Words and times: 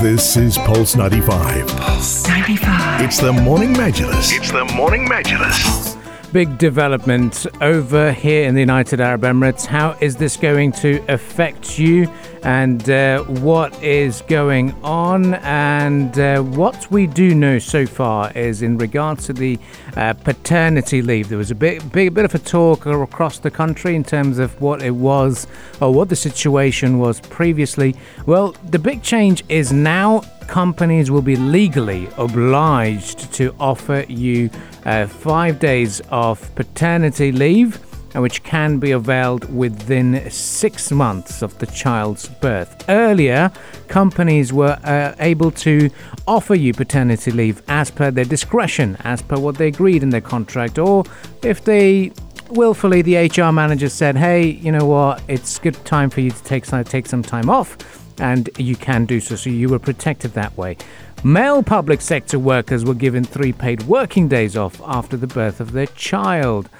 This 0.00 0.36
is 0.36 0.56
Pulse 0.58 0.94
95. 0.94 1.66
Pulse 1.66 2.28
95. 2.28 3.00
It's 3.02 3.18
the 3.18 3.32
Morning 3.32 3.74
Majlis. 3.74 4.32
It's 4.32 4.52
the 4.52 4.64
Morning 4.76 5.08
Majlis. 5.08 5.97
Big 6.32 6.58
development 6.58 7.46
over 7.62 8.12
here 8.12 8.46
in 8.46 8.54
the 8.54 8.60
United 8.60 9.00
Arab 9.00 9.22
Emirates. 9.22 9.64
How 9.64 9.96
is 10.02 10.14
this 10.14 10.36
going 10.36 10.72
to 10.72 11.02
affect 11.08 11.78
you? 11.78 12.06
And 12.42 12.88
uh, 12.90 13.22
what 13.24 13.82
is 13.82 14.20
going 14.22 14.72
on? 14.84 15.34
And 15.36 16.18
uh, 16.18 16.42
what 16.42 16.90
we 16.90 17.06
do 17.06 17.34
know 17.34 17.58
so 17.58 17.86
far 17.86 18.30
is 18.32 18.60
in 18.60 18.76
regards 18.76 19.24
to 19.26 19.32
the 19.32 19.58
uh, 19.96 20.12
paternity 20.12 21.00
leave. 21.00 21.30
There 21.30 21.38
was 21.38 21.50
a 21.50 21.54
bit, 21.54 21.90
big, 21.92 22.12
bit 22.12 22.26
of 22.26 22.34
a 22.34 22.38
talk 22.38 22.84
across 22.84 23.38
the 23.38 23.50
country 23.50 23.96
in 23.96 24.04
terms 24.04 24.38
of 24.38 24.60
what 24.60 24.82
it 24.82 24.94
was 24.94 25.46
or 25.80 25.94
what 25.94 26.10
the 26.10 26.16
situation 26.16 26.98
was 26.98 27.20
previously. 27.22 27.96
Well, 28.26 28.54
the 28.66 28.78
big 28.78 29.02
change 29.02 29.44
is 29.48 29.72
now 29.72 30.20
companies 30.48 31.10
will 31.10 31.22
be 31.22 31.36
legally 31.36 32.08
obliged 32.16 33.32
to 33.34 33.54
offer 33.60 34.04
you 34.08 34.50
uh, 34.88 35.06
five 35.06 35.58
days 35.58 36.00
of 36.08 36.54
paternity 36.54 37.30
leave, 37.30 37.78
uh, 38.16 38.22
which 38.22 38.42
can 38.42 38.78
be 38.78 38.92
availed 38.92 39.44
within 39.54 40.30
six 40.30 40.90
months 40.90 41.42
of 41.42 41.58
the 41.58 41.66
child's 41.66 42.26
birth. 42.26 42.88
Earlier, 42.88 43.52
companies 43.88 44.50
were 44.50 44.78
uh, 44.84 45.14
able 45.18 45.50
to 45.50 45.90
offer 46.26 46.54
you 46.54 46.72
paternity 46.72 47.30
leave 47.30 47.60
as 47.68 47.90
per 47.90 48.10
their 48.10 48.24
discretion, 48.24 48.96
as 49.00 49.20
per 49.20 49.38
what 49.38 49.56
they 49.58 49.68
agreed 49.68 50.02
in 50.02 50.08
their 50.08 50.22
contract, 50.22 50.78
or 50.78 51.04
if 51.42 51.64
they 51.64 52.10
willfully 52.48 53.02
the 53.02 53.16
HR 53.16 53.52
manager 53.52 53.90
said, 53.90 54.16
"Hey, 54.16 54.46
you 54.46 54.72
know 54.72 54.86
what? 54.86 55.22
It's 55.28 55.58
good 55.58 55.76
time 55.84 56.08
for 56.08 56.22
you 56.22 56.30
to 56.30 56.42
take 56.44 56.64
some 56.64 56.82
take 56.84 57.06
some 57.06 57.22
time 57.22 57.50
off." 57.50 57.76
and 58.20 58.50
you 58.58 58.76
can 58.76 59.04
do 59.04 59.20
so. 59.20 59.36
So 59.36 59.50
you 59.50 59.68
were 59.68 59.78
protected 59.78 60.32
that 60.32 60.56
way. 60.56 60.76
Male 61.24 61.64
public 61.64 62.00
sector 62.00 62.38
workers 62.38 62.84
were 62.84 62.94
given 62.94 63.24
three 63.24 63.52
paid 63.52 63.82
working 63.82 64.28
days 64.28 64.56
off 64.56 64.80
after 64.84 65.16
the 65.16 65.26
birth 65.26 65.60
of 65.60 65.72
their 65.72 65.86
child. 65.86 66.70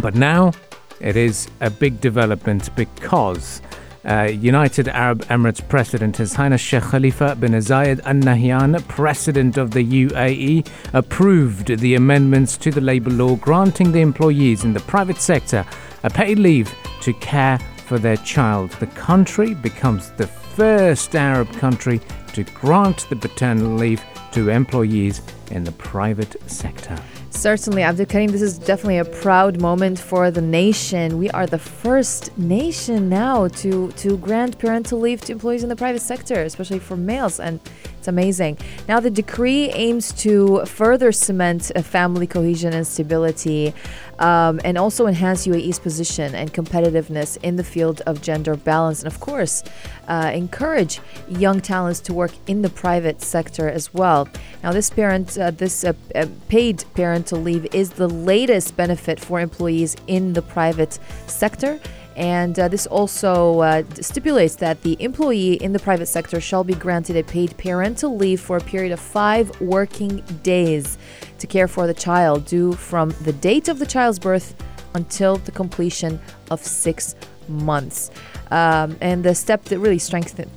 But 0.00 0.14
now 0.14 0.52
it 0.98 1.14
is 1.14 1.46
a 1.60 1.68
big 1.68 2.00
development 2.00 2.74
because 2.74 3.60
uh, 4.06 4.22
United 4.32 4.88
Arab 4.88 5.26
Emirates 5.26 5.66
President 5.68 6.16
His 6.16 6.32
Highness 6.32 6.62
Sheikh 6.62 6.84
Khalifa 6.84 7.36
bin 7.36 7.52
Zayed 7.52 8.00
Al 8.06 8.14
Nahyan, 8.14 8.86
President 8.88 9.58
of 9.58 9.72
the 9.72 10.06
UAE, 10.06 10.66
approved 10.94 11.78
the 11.78 11.96
amendments 11.96 12.56
to 12.56 12.70
the 12.70 12.80
labour 12.80 13.10
law 13.10 13.36
granting 13.36 13.92
the 13.92 14.00
employees 14.00 14.64
in 14.64 14.72
the 14.72 14.80
private 14.80 15.18
sector 15.18 15.66
a 16.02 16.08
paid 16.08 16.38
leave 16.38 16.74
to 17.02 17.12
care 17.14 17.58
for 17.86 17.98
their 17.98 18.16
child. 18.18 18.70
The 18.72 18.86
country 18.86 19.52
becomes 19.52 20.12
the 20.12 20.26
first 20.26 21.14
Arab 21.14 21.50
country 21.54 22.00
to 22.34 22.44
grant 22.44 23.08
the 23.08 23.16
paternal 23.16 23.74
leave 23.74 24.02
to 24.32 24.48
employees 24.48 25.22
in 25.50 25.64
the 25.64 25.72
private 25.72 26.36
sector. 26.50 26.96
Certainly, 27.30 27.84
Abdul 27.84 28.06
this 28.06 28.42
is 28.42 28.58
definitely 28.58 28.98
a 28.98 29.04
proud 29.04 29.60
moment 29.60 29.98
for 29.98 30.30
the 30.30 30.42
nation. 30.42 31.16
We 31.16 31.30
are 31.30 31.46
the 31.46 31.58
first 31.58 32.36
nation 32.36 33.08
now 33.08 33.48
to, 33.48 33.92
to 33.92 34.18
grant 34.18 34.58
parental 34.58 34.98
leave 34.98 35.20
to 35.22 35.32
employees 35.32 35.62
in 35.62 35.68
the 35.68 35.76
private 35.76 36.02
sector, 36.02 36.42
especially 36.42 36.80
for 36.80 36.96
males, 36.96 37.40
and 37.40 37.60
it's 38.00 38.08
amazing. 38.08 38.56
Now, 38.88 38.98
the 38.98 39.10
decree 39.10 39.68
aims 39.72 40.12
to 40.24 40.64
further 40.64 41.12
cement 41.12 41.70
family 41.84 42.26
cohesion 42.26 42.72
and 42.72 42.86
stability 42.86 43.74
um, 44.18 44.58
and 44.64 44.78
also 44.78 45.06
enhance 45.06 45.46
UAE's 45.46 45.78
position 45.78 46.34
and 46.34 46.50
competitiveness 46.52 47.36
in 47.42 47.56
the 47.56 47.64
field 47.64 48.00
of 48.06 48.22
gender 48.22 48.56
balance. 48.56 49.02
And 49.02 49.12
of 49.12 49.20
course, 49.20 49.62
uh, 50.08 50.30
encourage 50.34 51.00
young 51.28 51.60
talents 51.60 52.00
to 52.00 52.14
work 52.14 52.32
in 52.46 52.62
the 52.62 52.70
private 52.70 53.20
sector 53.20 53.68
as 53.68 53.92
well. 53.92 54.28
Now, 54.62 54.72
this 54.72 54.88
parent, 54.88 55.36
uh, 55.36 55.50
this 55.50 55.84
uh, 55.84 55.92
uh 56.14 56.26
paid 56.48 56.84
parental 57.20 57.42
leave 57.42 57.66
is 57.74 57.90
the 57.90 58.08
latest 58.08 58.74
benefit 58.78 59.20
for 59.20 59.40
employees 59.40 59.94
in 60.06 60.32
the 60.32 60.40
private 60.40 60.98
sector. 61.26 61.78
And 62.16 62.58
uh, 62.58 62.68
this 62.68 62.86
also 62.86 63.60
uh, 63.60 63.82
stipulates 64.00 64.56
that 64.56 64.80
the 64.82 64.96
employee 65.00 65.54
in 65.62 65.74
the 65.74 65.78
private 65.78 66.06
sector 66.06 66.40
shall 66.40 66.64
be 66.64 66.72
granted 66.72 67.16
a 67.16 67.22
paid 67.22 67.54
parental 67.58 68.16
leave 68.16 68.40
for 68.40 68.56
a 68.56 68.60
period 68.60 68.92
of 68.92 69.00
five 69.00 69.60
working 69.60 70.22
days 70.42 70.96
to 71.38 71.46
care 71.46 71.68
for 71.68 71.86
the 71.86 71.94
child, 71.94 72.46
due 72.46 72.72
from 72.72 73.10
the 73.24 73.34
date 73.34 73.68
of 73.68 73.78
the 73.78 73.86
child's 73.86 74.18
birth 74.18 74.54
until 74.94 75.36
the 75.36 75.52
completion 75.52 76.18
of 76.50 76.64
six 76.64 77.14
months. 77.50 78.10
Um, 78.50 78.96
and 79.00 79.22
the 79.22 79.34
step 79.34 79.64
that 79.66 79.78
really 79.78 79.98
strengthen, 79.98 80.50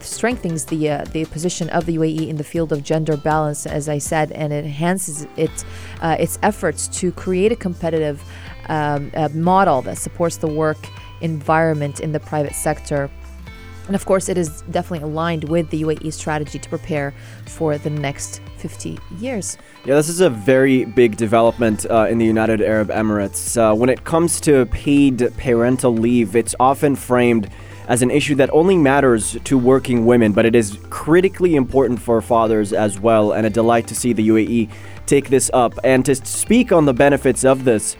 strengthens 0.00 0.64
the 0.64 0.90
uh, 0.90 1.04
the 1.04 1.26
position 1.26 1.68
of 1.70 1.86
the 1.86 1.96
UAE 1.96 2.28
in 2.28 2.36
the 2.36 2.44
field 2.44 2.72
of 2.72 2.82
gender 2.82 3.16
balance, 3.16 3.66
as 3.66 3.88
I 3.88 3.98
said, 3.98 4.32
and 4.32 4.52
it 4.52 4.64
enhances 4.64 5.26
its 5.36 5.64
uh, 6.00 6.16
its 6.18 6.38
efforts 6.42 6.88
to 7.00 7.12
create 7.12 7.52
a 7.52 7.56
competitive 7.56 8.22
um, 8.68 9.12
uh, 9.14 9.28
model 9.32 9.82
that 9.82 9.98
supports 9.98 10.38
the 10.38 10.48
work 10.48 10.78
environment 11.20 12.00
in 12.00 12.12
the 12.12 12.20
private 12.20 12.54
sector. 12.54 13.10
And 13.86 13.94
of 13.94 14.04
course, 14.04 14.28
it 14.28 14.36
is 14.36 14.62
definitely 14.62 15.08
aligned 15.08 15.44
with 15.44 15.70
the 15.70 15.82
UAE 15.82 16.12
strategy 16.12 16.58
to 16.58 16.68
prepare 16.68 17.14
for 17.46 17.78
the 17.78 17.90
next 17.90 18.40
50 18.56 18.98
years. 19.18 19.58
Yeah, 19.84 19.94
this 19.94 20.08
is 20.08 20.20
a 20.20 20.30
very 20.30 20.84
big 20.84 21.16
development 21.16 21.86
uh, 21.90 22.06
in 22.08 22.18
the 22.18 22.24
United 22.24 22.60
Arab 22.60 22.88
Emirates. 22.88 23.56
Uh, 23.56 23.74
when 23.74 23.88
it 23.88 24.04
comes 24.04 24.40
to 24.42 24.66
paid 24.66 25.32
parental 25.36 25.94
leave, 25.94 26.36
it's 26.36 26.54
often 26.58 26.96
framed 26.96 27.50
as 27.88 28.02
an 28.02 28.10
issue 28.10 28.34
that 28.34 28.50
only 28.52 28.76
matters 28.76 29.36
to 29.44 29.56
working 29.56 30.06
women, 30.06 30.32
but 30.32 30.44
it 30.44 30.54
is 30.54 30.78
critically 30.90 31.54
important 31.54 32.00
for 32.00 32.20
fathers 32.20 32.72
as 32.72 32.98
well, 32.98 33.32
and 33.32 33.46
a 33.46 33.50
delight 33.50 33.86
to 33.86 33.94
see 33.94 34.12
the 34.12 34.28
UAE 34.28 34.70
take 35.06 35.28
this 35.28 35.50
up. 35.54 35.78
And 35.84 36.04
to 36.04 36.14
speak 36.14 36.72
on 36.72 36.84
the 36.84 36.94
benefits 36.94 37.44
of 37.44 37.64
this, 37.64 37.96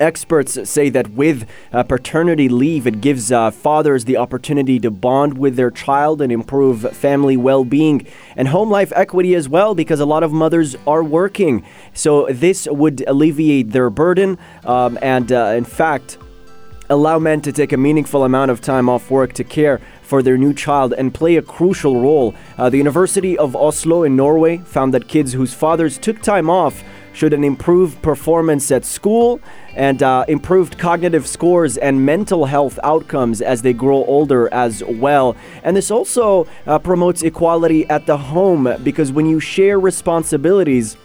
Experts 0.00 0.68
say 0.68 0.88
that 0.88 1.10
with 1.10 1.46
uh, 1.72 1.82
paternity 1.82 2.48
leave, 2.48 2.86
it 2.86 3.00
gives 3.00 3.30
uh, 3.30 3.50
fathers 3.50 4.06
the 4.06 4.16
opportunity 4.16 4.80
to 4.80 4.90
bond 4.90 5.36
with 5.36 5.56
their 5.56 5.70
child 5.70 6.22
and 6.22 6.32
improve 6.32 6.90
family 6.96 7.36
well 7.36 7.64
being 7.64 8.06
and 8.34 8.48
home 8.48 8.70
life 8.70 8.92
equity 8.96 9.34
as 9.34 9.48
well, 9.48 9.74
because 9.74 10.00
a 10.00 10.06
lot 10.06 10.22
of 10.22 10.32
mothers 10.32 10.74
are 10.86 11.04
working. 11.04 11.64
So, 11.92 12.26
this 12.30 12.66
would 12.70 13.04
alleviate 13.06 13.72
their 13.72 13.90
burden 13.90 14.38
um, 14.64 14.98
and, 15.02 15.30
uh, 15.30 15.52
in 15.56 15.64
fact, 15.64 16.16
allow 16.88 17.18
men 17.18 17.40
to 17.42 17.52
take 17.52 17.72
a 17.72 17.76
meaningful 17.76 18.24
amount 18.24 18.50
of 18.50 18.60
time 18.60 18.88
off 18.88 19.10
work 19.10 19.32
to 19.34 19.44
care 19.44 19.80
for 20.02 20.22
their 20.22 20.36
new 20.36 20.52
child 20.52 20.92
and 20.98 21.14
play 21.14 21.36
a 21.36 21.42
crucial 21.42 22.00
role. 22.00 22.34
Uh, 22.58 22.68
the 22.68 22.78
University 22.78 23.38
of 23.38 23.54
Oslo 23.54 24.02
in 24.02 24.16
Norway 24.16 24.56
found 24.58 24.92
that 24.92 25.06
kids 25.06 25.32
whose 25.32 25.54
fathers 25.54 25.98
took 25.98 26.20
time 26.20 26.50
off 26.50 26.82
showed 27.12 27.32
an 27.32 27.44
improved 27.44 28.00
performance 28.02 28.70
at 28.70 28.84
school 28.84 29.40
and 29.74 30.02
uh, 30.02 30.24
improved 30.28 30.78
cognitive 30.78 31.26
scores 31.26 31.76
and 31.76 32.04
mental 32.04 32.46
health 32.46 32.78
outcomes 32.82 33.40
as 33.40 33.62
they 33.62 33.72
grow 33.72 34.04
older 34.04 34.52
as 34.52 34.82
well. 34.84 35.36
And 35.62 35.76
this 35.76 35.90
also 35.90 36.46
uh, 36.66 36.78
promotes 36.78 37.22
equality 37.22 37.88
at 37.88 38.06
the 38.06 38.16
home 38.16 38.68
because 38.82 39.12
when 39.12 39.26
you 39.26 39.40
share 39.40 39.78
responsibilities, 39.78 40.96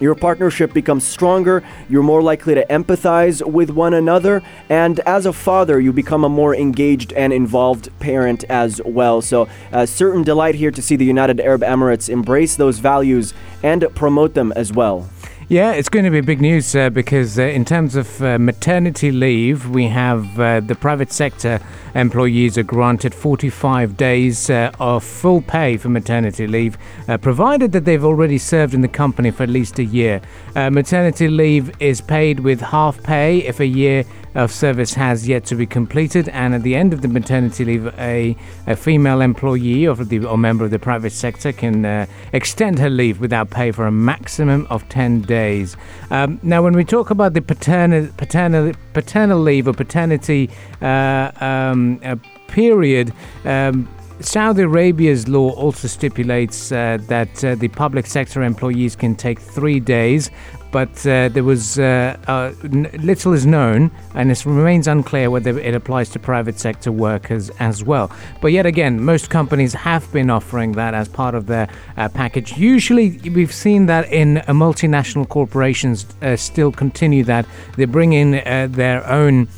your 0.00 0.14
partnership 0.14 0.72
becomes 0.72 1.04
stronger, 1.04 1.62
you're 1.90 2.02
more 2.02 2.22
likely 2.22 2.54
to 2.54 2.64
empathize 2.66 3.46
with 3.46 3.68
one 3.68 3.92
another, 3.92 4.42
and 4.70 4.98
as 5.00 5.26
a 5.26 5.32
father, 5.32 5.78
you 5.78 5.92
become 5.92 6.24
a 6.24 6.28
more 6.28 6.56
engaged 6.56 7.12
and 7.12 7.34
involved 7.34 7.90
parent 8.00 8.42
as 8.44 8.80
well. 8.86 9.20
So, 9.20 9.46
a 9.72 9.86
certain 9.86 10.22
delight 10.22 10.54
here 10.54 10.70
to 10.70 10.80
see 10.80 10.96
the 10.96 11.04
United 11.04 11.38
Arab 11.38 11.60
Emirates 11.60 12.08
embrace 12.08 12.56
those 12.56 12.78
values 12.78 13.34
and 13.62 13.86
promote 13.94 14.32
them 14.32 14.52
as 14.56 14.72
well. 14.72 15.06
Yeah, 15.50 15.72
it's 15.72 15.88
going 15.88 16.04
to 16.04 16.12
be 16.12 16.20
big 16.20 16.40
news 16.40 16.76
uh, 16.76 16.90
because, 16.90 17.36
uh, 17.36 17.42
in 17.42 17.64
terms 17.64 17.96
of 17.96 18.22
uh, 18.22 18.38
maternity 18.38 19.10
leave, 19.10 19.68
we 19.68 19.88
have 19.88 20.38
uh, 20.38 20.60
the 20.60 20.76
private 20.76 21.10
sector 21.10 21.58
employees 21.96 22.56
are 22.56 22.62
granted 22.62 23.12
45 23.12 23.96
days 23.96 24.48
uh, 24.48 24.70
of 24.78 25.02
full 25.02 25.42
pay 25.42 25.76
for 25.76 25.88
maternity 25.88 26.46
leave, 26.46 26.78
uh, 27.08 27.18
provided 27.18 27.72
that 27.72 27.84
they've 27.84 28.04
already 28.04 28.38
served 28.38 28.74
in 28.74 28.80
the 28.80 28.86
company 28.86 29.32
for 29.32 29.42
at 29.42 29.48
least 29.48 29.80
a 29.80 29.84
year. 29.84 30.22
maternity 30.54 31.26
leave 31.26 31.72
is 31.82 32.00
paid 32.00 32.38
with 32.38 32.60
half 32.60 33.02
pay 33.02 33.38
if 33.38 33.58
a 33.58 33.66
year 33.66 34.04
of 34.34 34.52
service 34.52 34.94
has 34.94 35.28
yet 35.28 35.44
to 35.46 35.54
be 35.54 35.66
completed, 35.66 36.28
and 36.30 36.54
at 36.54 36.62
the 36.62 36.74
end 36.76 36.92
of 36.92 37.02
the 37.02 37.08
maternity 37.08 37.64
leave, 37.64 37.86
a, 37.98 38.36
a 38.66 38.76
female 38.76 39.20
employee 39.20 39.86
or, 39.86 39.94
the, 39.96 40.24
or 40.24 40.38
member 40.38 40.64
of 40.64 40.70
the 40.70 40.78
private 40.78 41.12
sector 41.12 41.52
can 41.52 41.84
uh, 41.84 42.06
extend 42.32 42.78
her 42.78 42.90
leave 42.90 43.20
without 43.20 43.50
pay 43.50 43.72
for 43.72 43.86
a 43.86 43.92
maximum 43.92 44.66
of 44.70 44.88
10 44.88 45.22
days. 45.22 45.76
Um, 46.10 46.38
now, 46.42 46.62
when 46.62 46.74
we 46.74 46.84
talk 46.84 47.10
about 47.10 47.34
the 47.34 47.42
paternal, 47.42 48.08
paternal, 48.16 48.72
paternal 48.92 49.40
leave 49.40 49.66
or 49.66 49.72
paternity 49.72 50.50
uh, 50.80 51.30
um, 51.40 52.00
uh, 52.04 52.16
period, 52.48 53.12
um, 53.44 53.88
Saudi 54.20 54.62
Arabia's 54.62 55.28
law 55.28 55.50
also 55.52 55.88
stipulates 55.88 56.72
uh, 56.72 56.98
that 57.08 57.42
uh, 57.42 57.54
the 57.54 57.68
public 57.68 58.06
sector 58.06 58.42
employees 58.42 58.94
can 58.94 59.14
take 59.14 59.40
three 59.40 59.80
days, 59.80 60.30
but 60.72 60.90
uh, 61.06 61.30
there 61.30 61.42
was 61.42 61.78
uh, 61.78 62.16
uh, 62.28 62.52
n- 62.64 62.90
little 63.00 63.32
is 63.32 63.46
known, 63.46 63.90
and 64.14 64.30
it 64.30 64.44
remains 64.44 64.86
unclear 64.86 65.30
whether 65.30 65.58
it 65.58 65.74
applies 65.74 66.10
to 66.10 66.18
private 66.18 66.60
sector 66.60 66.92
workers 66.92 67.50
as 67.60 67.82
well. 67.82 68.10
But 68.42 68.52
yet 68.52 68.66
again, 68.66 69.02
most 69.02 69.30
companies 69.30 69.72
have 69.72 70.10
been 70.12 70.28
offering 70.28 70.72
that 70.72 70.92
as 70.92 71.08
part 71.08 71.34
of 71.34 71.46
their 71.46 71.68
uh, 71.96 72.10
package. 72.10 72.58
Usually, 72.58 73.18
we've 73.30 73.54
seen 73.54 73.86
that 73.86 74.12
in 74.12 74.36
multinational 74.48 75.26
corporations 75.26 76.06
still 76.36 76.72
continue 76.72 77.24
that. 77.24 77.46
They 77.76 77.86
bring 77.86 78.12
in 78.12 78.32
their 78.72 79.06
own 79.08 79.48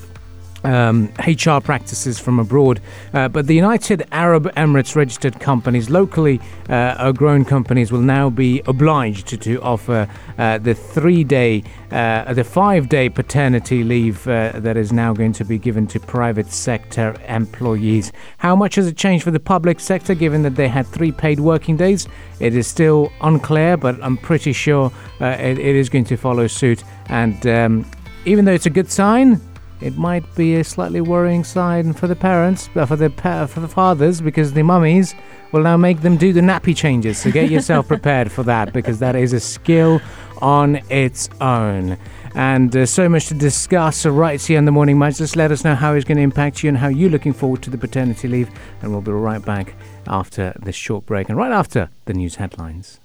um, 0.64 1.12
HR 1.26 1.60
practices 1.60 2.18
from 2.18 2.38
abroad. 2.38 2.80
Uh, 3.12 3.28
but 3.28 3.46
the 3.46 3.54
United 3.54 4.06
Arab 4.12 4.44
Emirates 4.54 4.94
registered 4.94 5.40
companies, 5.40 5.90
locally 5.90 6.40
uh, 6.68 7.12
grown 7.12 7.44
companies, 7.44 7.92
will 7.92 8.00
now 8.00 8.30
be 8.30 8.62
obliged 8.66 9.26
to, 9.28 9.36
to 9.36 9.60
offer 9.62 10.08
uh, 10.38 10.58
the 10.58 10.74
three 10.74 11.24
day, 11.24 11.62
uh, 11.90 12.32
the 12.34 12.44
five 12.44 12.88
day 12.88 13.08
paternity 13.08 13.84
leave 13.84 14.26
uh, 14.28 14.52
that 14.54 14.76
is 14.76 14.92
now 14.92 15.12
going 15.12 15.32
to 15.32 15.44
be 15.44 15.58
given 15.58 15.86
to 15.86 16.00
private 16.00 16.50
sector 16.50 17.14
employees. 17.28 18.12
How 18.38 18.56
much 18.56 18.76
has 18.76 18.86
it 18.86 18.96
changed 18.96 19.24
for 19.24 19.30
the 19.30 19.40
public 19.40 19.80
sector 19.80 20.14
given 20.14 20.42
that 20.42 20.56
they 20.56 20.68
had 20.68 20.86
three 20.86 21.12
paid 21.12 21.40
working 21.40 21.76
days? 21.76 22.08
It 22.40 22.54
is 22.54 22.66
still 22.66 23.12
unclear, 23.20 23.76
but 23.76 24.02
I'm 24.02 24.16
pretty 24.16 24.52
sure 24.52 24.92
uh, 25.20 25.26
it, 25.26 25.58
it 25.58 25.76
is 25.76 25.88
going 25.88 26.04
to 26.04 26.16
follow 26.16 26.46
suit. 26.46 26.82
And 27.06 27.46
um, 27.46 27.90
even 28.24 28.44
though 28.44 28.52
it's 28.52 28.66
a 28.66 28.70
good 28.70 28.90
sign, 28.90 29.40
it 29.82 29.96
might 29.96 30.24
be 30.34 30.56
a 30.56 30.64
slightly 30.64 31.00
worrying 31.00 31.44
sign 31.44 31.92
for 31.92 32.06
the 32.06 32.16
parents, 32.16 32.68
uh, 32.74 32.86
for 32.86 32.96
the 32.96 33.10
pa- 33.10 33.46
for 33.46 33.60
the 33.60 33.68
fathers, 33.68 34.20
because 34.20 34.52
the 34.52 34.62
mummies 34.62 35.14
will 35.52 35.62
now 35.62 35.76
make 35.76 36.00
them 36.00 36.16
do 36.16 36.32
the 36.32 36.40
nappy 36.40 36.76
changes. 36.76 37.18
So 37.18 37.30
get 37.30 37.50
yourself 37.50 37.88
prepared 37.94 38.30
for 38.30 38.42
that, 38.44 38.72
because 38.72 38.98
that 39.00 39.16
is 39.16 39.32
a 39.32 39.40
skill 39.40 40.00
on 40.40 40.80
its 40.90 41.28
own. 41.40 41.96
And 42.34 42.74
uh, 42.76 42.86
so 42.86 43.08
much 43.08 43.26
to 43.26 43.34
discuss 43.34 43.98
so 43.98 44.10
right 44.10 44.40
here 44.40 44.58
in 44.58 44.64
the 44.64 44.72
morning 44.72 44.96
Majlis. 44.96 45.18
Just 45.18 45.36
let 45.36 45.52
us 45.52 45.64
know 45.64 45.74
how 45.74 45.92
it's 45.94 46.04
going 46.04 46.16
to 46.16 46.22
impact 46.22 46.62
you 46.62 46.68
and 46.68 46.78
how 46.78 46.88
you're 46.88 47.10
looking 47.10 47.32
forward 47.32 47.62
to 47.62 47.70
the 47.70 47.78
paternity 47.78 48.26
leave. 48.26 48.50
And 48.80 48.90
we'll 48.90 49.02
be 49.02 49.12
right 49.12 49.44
back 49.44 49.74
after 50.06 50.54
this 50.62 50.74
short 50.74 51.06
break 51.06 51.28
and 51.28 51.36
right 51.36 51.52
after 51.52 51.90
the 52.06 52.14
news 52.14 52.36
headlines. 52.36 52.98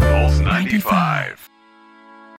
Pulse 0.00 0.40
95. 0.40 1.49